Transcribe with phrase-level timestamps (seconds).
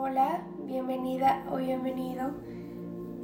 [0.00, 2.30] Hola, bienvenida o bienvenido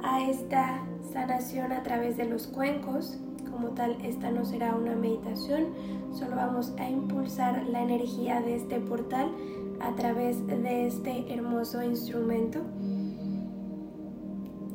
[0.03, 3.17] a esta sanación a través de los cuencos.
[3.49, 5.67] Como tal, esta no será una meditación,
[6.11, 9.31] solo vamos a impulsar la energía de este portal
[9.79, 12.59] a través de este hermoso instrumento.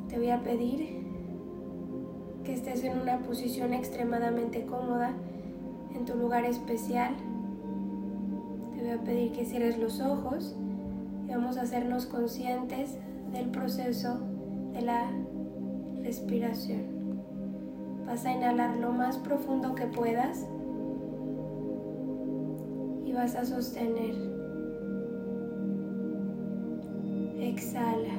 [0.09, 1.05] Te voy a pedir
[2.45, 5.13] que estés en una posición extremadamente cómoda
[5.95, 7.15] en tu lugar especial.
[8.75, 10.57] Te voy a pedir que cierres los ojos
[11.35, 12.97] vamos a hacernos conscientes
[13.33, 14.19] del proceso
[14.73, 15.11] de la
[16.03, 17.01] respiración.
[18.07, 20.47] Vas a inhalar lo más profundo que puedas
[23.05, 24.15] y vas a sostener.
[27.39, 28.15] Exhala.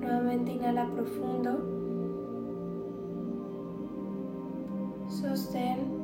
[0.00, 1.76] Nuevamente inhala profundo.
[5.08, 5.95] Sostén.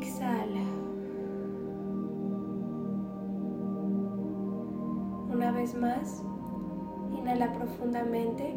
[0.00, 0.62] Exhala.
[5.32, 6.22] Una vez más,
[7.18, 8.54] inhala profundamente.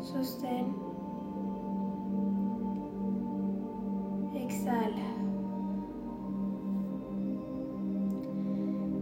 [0.00, 0.76] Sostén.
[4.34, 5.08] Exhala.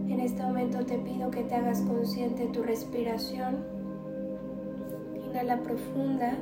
[0.09, 3.63] En este momento te pido que te hagas consciente de tu respiración.
[5.23, 6.35] Inhala profunda,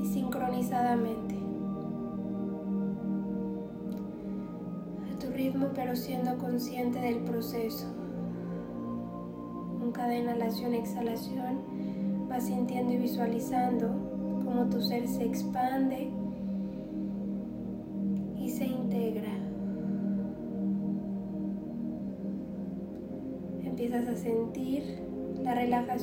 [0.00, 1.36] y sincronizadamente.
[5.12, 7.86] A tu ritmo pero siendo consciente del proceso.
[9.78, 13.88] Con cada inhalación-exhalación vas sintiendo y visualizando
[14.44, 16.10] cómo tu ser se expande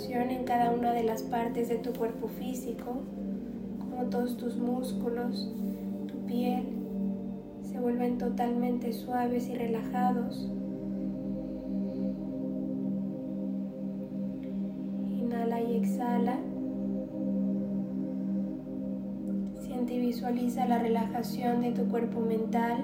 [0.04, 3.04] en cada una de las partes de tu cuerpo físico,
[3.80, 5.50] como todos tus músculos,
[6.06, 6.66] tu piel,
[7.62, 10.52] se vuelven totalmente suaves y relajados.
[15.18, 16.40] Inhala y exhala.
[19.88, 22.84] y visualiza la relajación de tu cuerpo mental,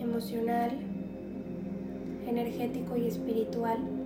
[0.00, 0.70] emocional,
[2.26, 3.97] energético y espiritual.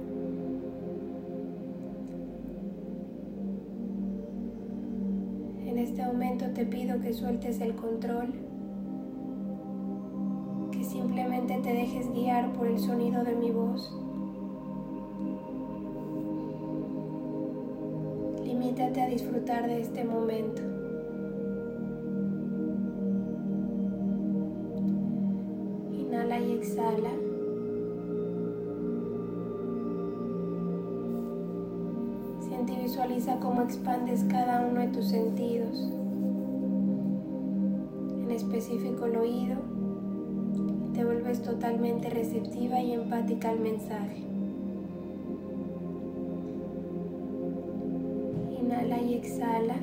[6.12, 8.34] Momento te pido que sueltes el control,
[10.70, 13.90] que simplemente te dejes guiar por el sonido de mi voz.
[18.44, 20.60] Limítate a disfrutar de este momento.
[26.40, 27.10] y exhala.
[32.40, 36.01] Siente visualiza cómo expandes cada uno de tus sentidos, en
[38.42, 39.56] específico el oído,
[40.94, 44.24] te vuelves totalmente receptiva y empática al mensaje.
[48.60, 49.76] Inhala y exhala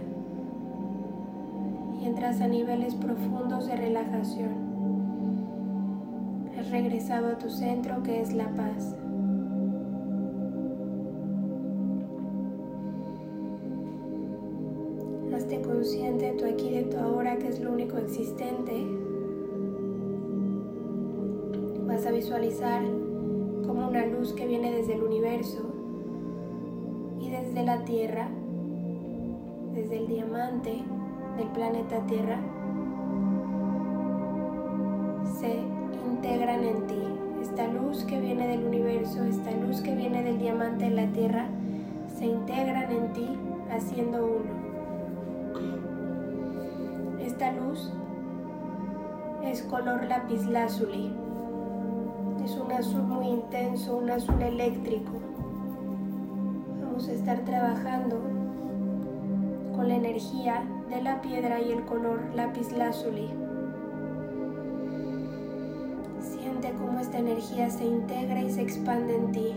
[2.02, 4.70] y entras a niveles profundos de relajación
[6.70, 8.96] regresado a tu centro que es la paz.
[21.86, 22.84] Vas a visualizar
[23.68, 25.60] como una luz que viene desde el universo
[27.20, 28.30] y desde la Tierra,
[29.74, 30.82] desde el diamante
[31.36, 32.40] del planeta Tierra,
[35.38, 35.60] se
[36.10, 37.04] integran en ti.
[37.42, 41.48] Esta luz que viene del universo, esta luz que viene del diamante en la tierra,
[42.18, 43.28] se integran en ti
[43.70, 44.52] haciendo uno.
[47.20, 47.92] Esta luz
[49.50, 51.12] es color lapislázuli.
[52.44, 55.14] Es un azul muy intenso, un azul eléctrico.
[56.82, 58.18] Vamos a estar trabajando
[59.76, 63.30] con la energía de la piedra y el color lapislázuli.
[66.78, 69.54] cómo esta energía se integra y se expande en ti,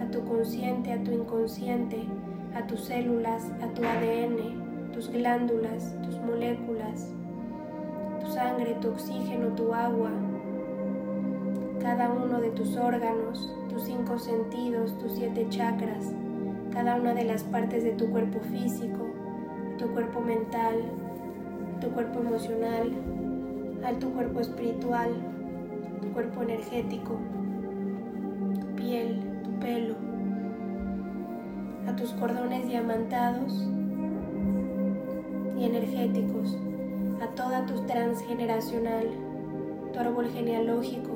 [0.00, 2.04] a tu consciente, a tu inconsciente,
[2.54, 7.12] a tus células, a tu ADN, tus glándulas, tus moléculas,
[8.42, 10.10] sangre, tu oxígeno, tu agua,
[11.80, 16.12] cada uno de tus órganos, tus cinco sentidos, tus siete chakras,
[16.72, 19.06] cada una de las partes de tu cuerpo físico,
[19.78, 20.74] tu cuerpo mental,
[21.80, 22.90] tu cuerpo emocional,
[23.84, 25.10] a tu cuerpo espiritual,
[26.00, 27.18] tu cuerpo energético,
[28.60, 29.94] tu piel, tu pelo,
[31.86, 33.68] a tus cordones diamantados
[35.56, 36.58] y energéticos,
[37.22, 39.06] a toda tu transgeneracional,
[39.92, 41.10] tu árbol genealógico,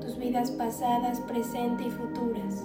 [0.00, 2.64] tus vidas pasadas, presente y futuras,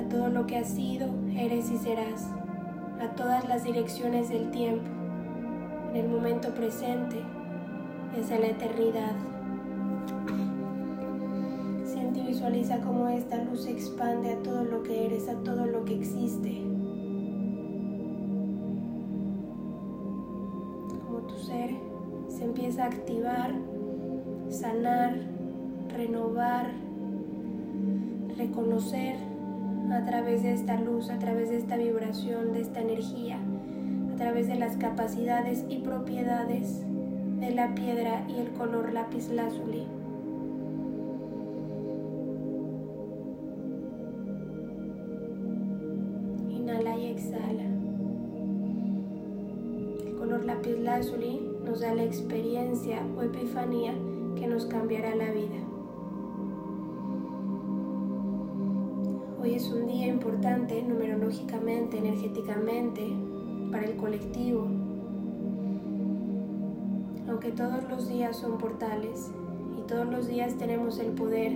[0.00, 2.26] a todo lo que has sido, eres y serás,
[3.00, 4.90] a todas las direcciones del tiempo,
[5.90, 7.22] en el momento presente
[8.20, 9.14] hacia la eternidad.
[11.84, 15.66] Siente y visualiza cómo esta luz se expande a todo lo que eres, a todo
[15.66, 16.75] lo que existe.
[22.86, 23.52] Activar,
[24.48, 25.16] sanar,
[25.94, 26.70] renovar,
[28.36, 29.16] reconocer
[29.92, 33.38] a través de esta luz, a través de esta vibración, de esta energía,
[34.12, 36.82] a través de las capacidades y propiedades
[37.40, 39.86] de la piedra y el color lápiz lazuli.
[46.50, 47.64] Inhala y exhala.
[50.06, 53.92] El color lápiz lazuli nos da la experiencia o epifanía
[54.36, 55.56] que nos cambiará la vida.
[59.42, 63.02] Hoy es un día importante numerológicamente, energéticamente,
[63.72, 64.68] para el colectivo.
[67.28, 69.32] Aunque todos los días son portales
[69.76, 71.52] y todos los días tenemos el poder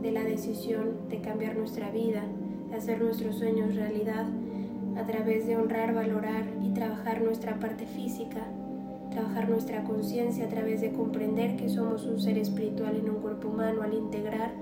[0.00, 2.24] de la decisión de cambiar nuestra vida,
[2.70, 4.26] de hacer nuestros sueños realidad
[4.96, 8.46] a través de honrar, valorar y trabajar nuestra parte física,
[9.14, 13.48] trabajar nuestra conciencia a través de comprender que somos un ser espiritual en un cuerpo
[13.48, 14.52] humano al integrar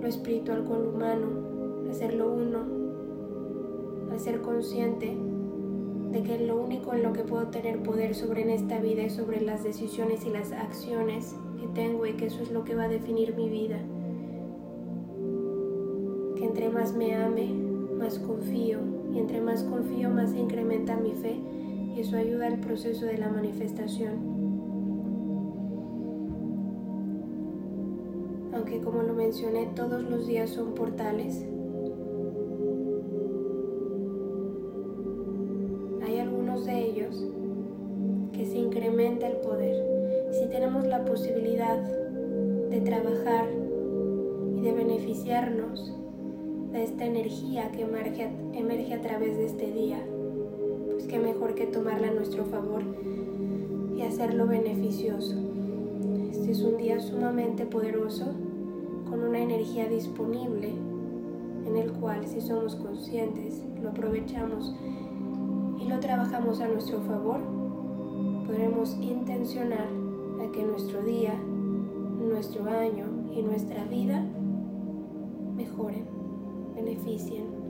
[0.00, 1.26] lo espiritual con lo humano,
[1.90, 5.16] hacerlo uno, a ser consciente
[6.12, 9.14] de que lo único en lo que puedo tener poder sobre en esta vida es
[9.14, 12.84] sobre las decisiones y las acciones que tengo y que eso es lo que va
[12.84, 13.78] a definir mi vida.
[16.36, 17.52] Que entre más me ame,
[17.98, 18.78] más confío
[19.12, 21.40] y entre más confío más se incrementa mi fe
[21.94, 24.38] y eso ayuda al proceso de la manifestación.
[28.58, 31.44] aunque como lo mencioné todos los días son portales.
[36.04, 37.24] Hay algunos de ellos
[38.32, 40.32] que se incrementa el poder.
[40.32, 43.46] Si tenemos la posibilidad de trabajar
[44.56, 45.94] y de beneficiarnos
[46.72, 49.98] de esta energía que emerge, emerge a través de este día,
[51.08, 52.82] qué mejor que tomarla a nuestro favor
[53.96, 55.34] y hacerlo beneficioso.
[56.30, 58.26] Este es un día sumamente poderoso
[59.08, 60.74] con una energía disponible
[61.66, 64.74] en el cual si somos conscientes, lo aprovechamos
[65.80, 67.40] y lo trabajamos a nuestro favor,
[68.46, 69.88] podremos intencionar
[70.42, 71.34] a que nuestro día,
[72.20, 74.24] nuestro año y nuestra vida
[75.56, 76.04] mejoren,
[76.74, 77.67] beneficien.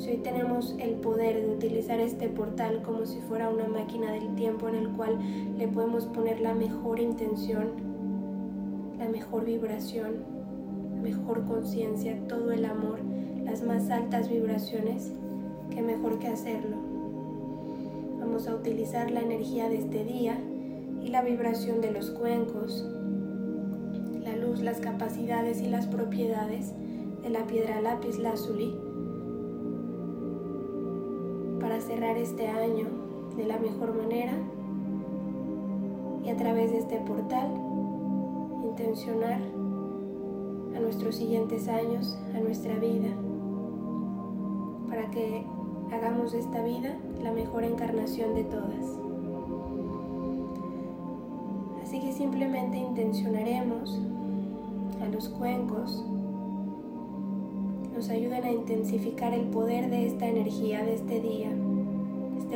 [0.00, 4.34] Si hoy tenemos el poder de utilizar este portal como si fuera una máquina del
[4.34, 5.18] tiempo en el cual
[5.58, 7.68] le podemos poner la mejor intención,
[8.98, 10.24] la mejor vibración,
[11.02, 13.00] mejor conciencia, todo el amor,
[13.44, 15.12] las más altas vibraciones,
[15.68, 16.78] que mejor que hacerlo.
[18.20, 20.38] Vamos a utilizar la energía de este día
[21.02, 22.88] y la vibración de los cuencos,
[24.24, 26.72] la luz, las capacidades y las propiedades
[27.22, 28.74] de la piedra lápiz lazuli
[31.80, 32.86] cerrar este año
[33.36, 34.32] de la mejor manera
[36.24, 37.48] y a través de este portal
[38.64, 39.40] intencionar
[40.76, 43.08] a nuestros siguientes años, a nuestra vida,
[44.88, 45.44] para que
[45.92, 48.98] hagamos de esta vida la mejor encarnación de todas.
[51.82, 54.00] Así que simplemente intencionaremos
[55.02, 56.04] a los cuencos,
[57.94, 61.50] nos ayudan a intensificar el poder de esta energía, de este día,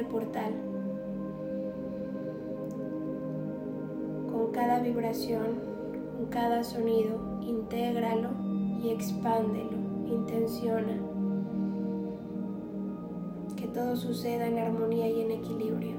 [0.02, 0.52] portal.
[4.32, 5.74] Con cada vibración
[6.30, 8.30] cada sonido, intégralo
[8.82, 10.98] y expándelo, intenciona.
[13.56, 15.96] Que todo suceda en armonía y en equilibrio.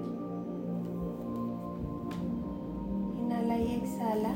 [3.17, 4.35] Inhala y exhala.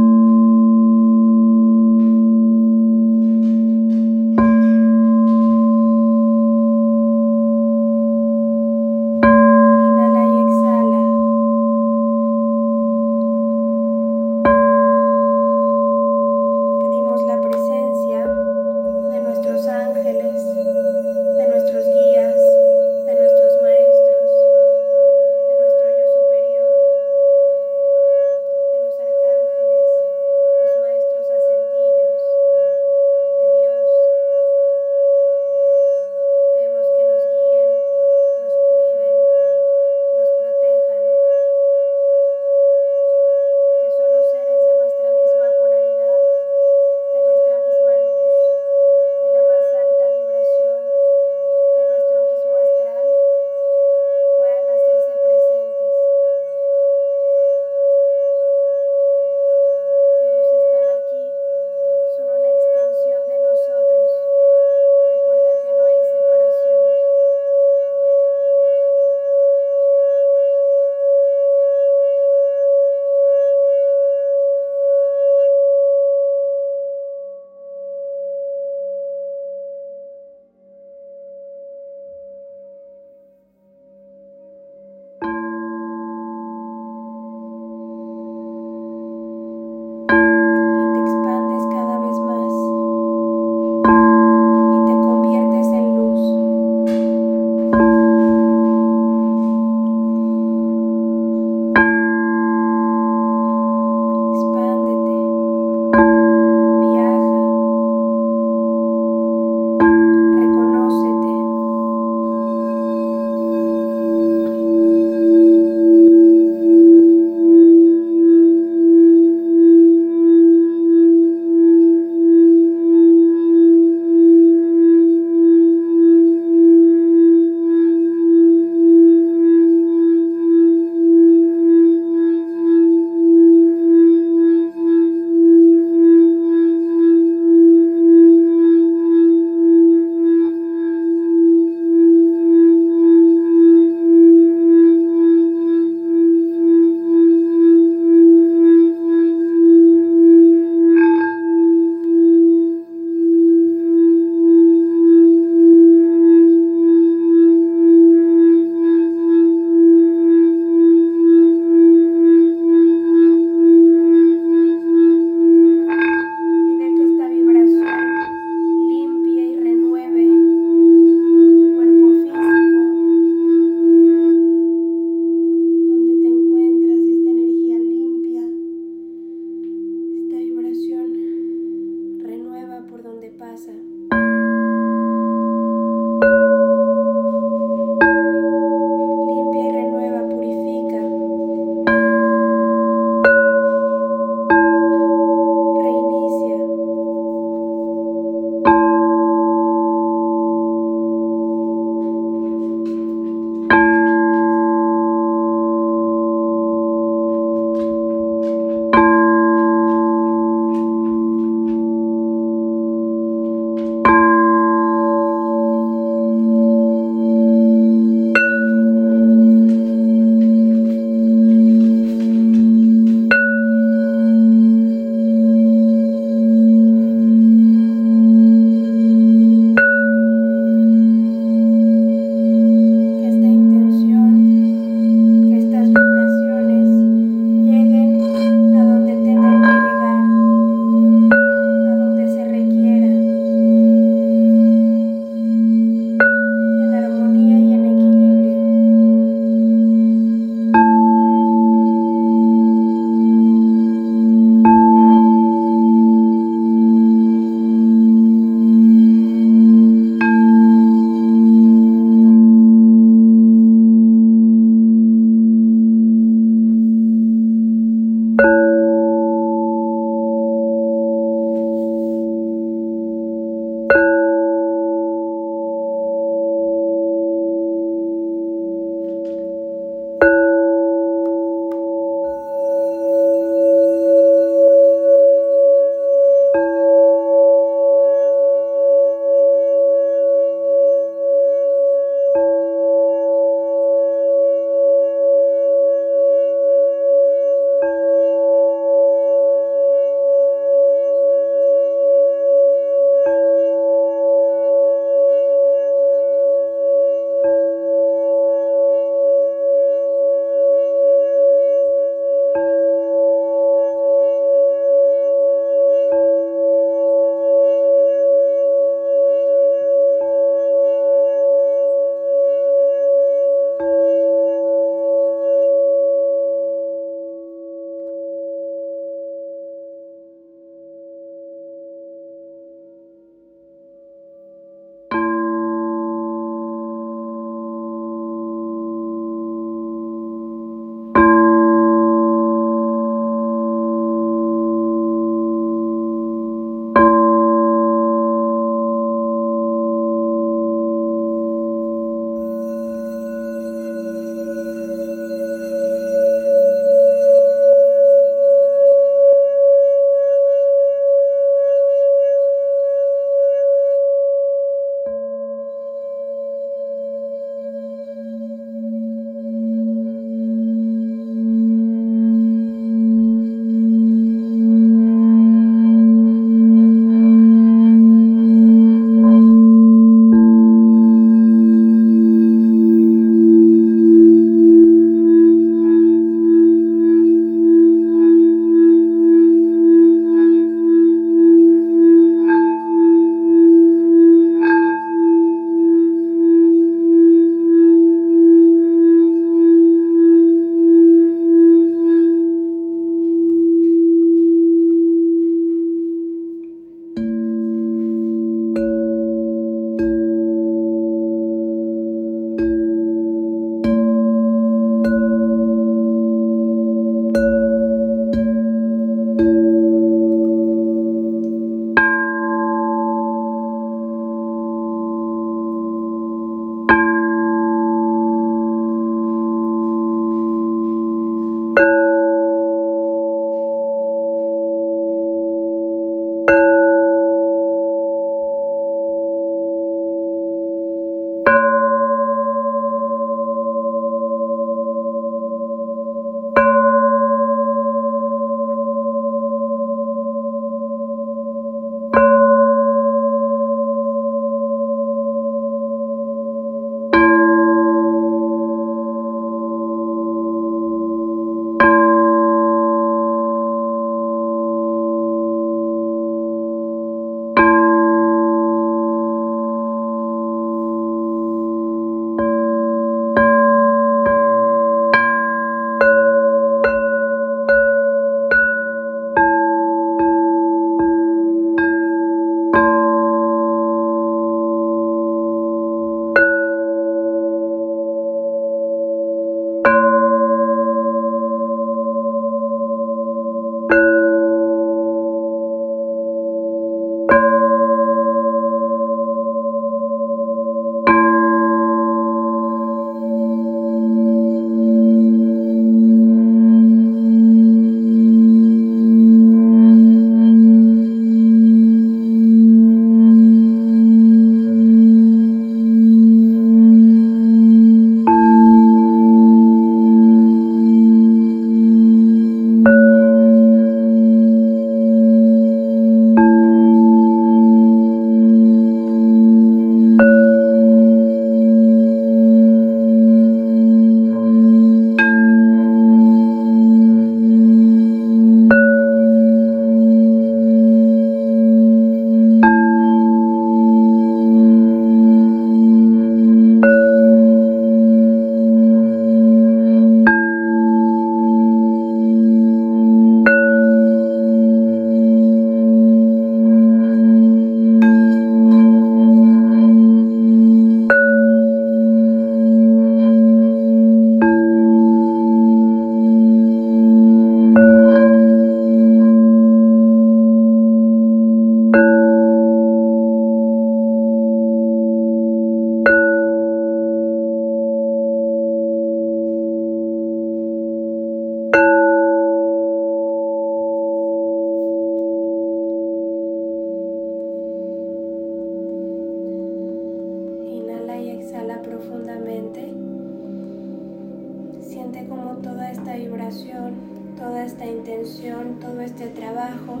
[595.06, 596.94] Siente como toda esta vibración,
[597.36, 600.00] toda esta intención, todo este trabajo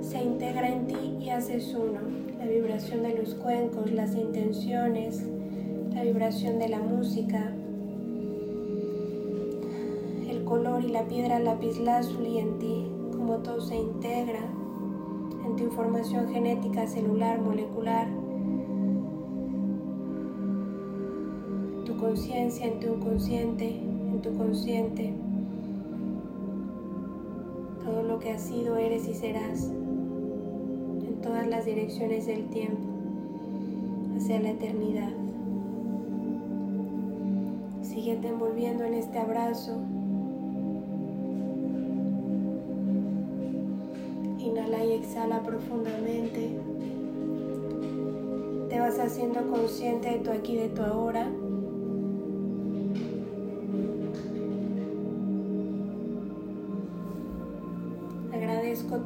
[0.00, 1.98] se integra en ti y haces uno.
[2.38, 5.24] La vibración de los cuencos, las intenciones,
[5.92, 7.52] la vibración de la música,
[10.30, 14.44] el color y la piedra lapislázuli en ti, como todo se integra
[15.44, 18.06] en tu información genética celular, molecular,
[21.84, 25.12] tu conciencia, en tu inconsciente, tu consciente,
[27.84, 32.82] todo lo que has sido, eres y serás en todas las direcciones del tiempo,
[34.16, 35.12] hacia la eternidad.
[37.82, 39.78] Síguete envolviendo en este abrazo
[44.38, 46.50] Inhala y exhala profundamente.
[48.68, 51.28] Te vas haciendo consciente de tu aquí, de tu ahora.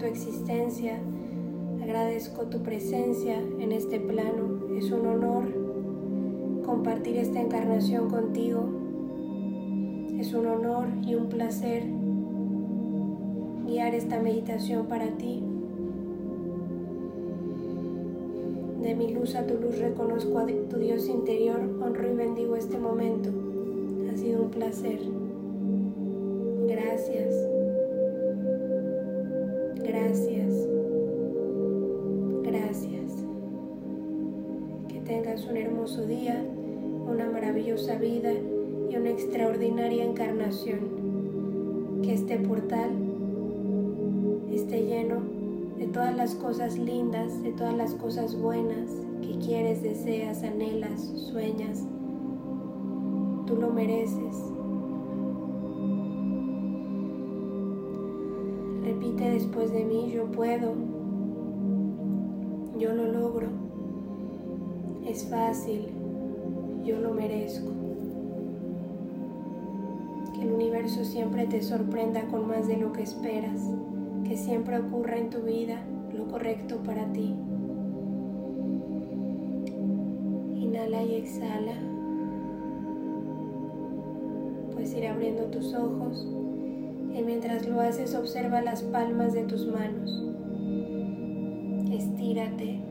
[0.02, 0.98] Tu existencia,
[1.80, 4.58] agradezco tu presencia en este plano.
[4.76, 5.44] Es un honor
[6.66, 8.64] compartir esta encarnación contigo.
[10.18, 11.84] Es un honor y un placer
[13.64, 15.40] guiar esta meditación para ti.
[18.82, 22.76] De mi luz a tu luz reconozco a tu Dios interior, honro y bendigo este
[22.76, 23.30] momento.
[24.12, 24.98] Ha sido un placer.
[26.66, 27.51] Gracias.
[30.12, 30.68] Gracias.
[32.42, 33.12] Gracias.
[34.88, 36.44] Que tengas un hermoso día,
[37.10, 38.30] una maravillosa vida
[38.90, 42.02] y una extraordinaria encarnación.
[42.02, 42.90] Que este portal
[44.52, 45.22] esté lleno
[45.78, 48.90] de todas las cosas lindas, de todas las cosas buenas
[49.22, 51.86] que quieres, deseas, anhelas, sueñas.
[53.46, 54.36] Tú lo mereces.
[59.30, 60.74] Después de mí, yo puedo,
[62.78, 63.48] yo lo logro,
[65.06, 65.88] es fácil,
[66.84, 67.70] yo lo merezco.
[70.34, 73.60] Que el universo siempre te sorprenda con más de lo que esperas
[74.24, 75.82] que siempre ocurra en tu vida
[76.16, 77.34] lo correcto para ti.
[80.56, 81.74] Inhala y exhala.
[84.72, 86.26] Puedes ir abriendo tus ojos
[87.14, 90.22] y mientras lo haces observa las palmas de tus manos.
[91.92, 92.82] Estírate.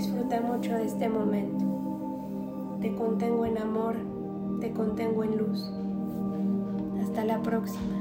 [0.00, 2.78] disfruta mucho de este momento.
[2.80, 3.96] Te contengo en amor,
[4.60, 5.70] te contengo en luz.
[7.02, 7.99] Hasta la próxima.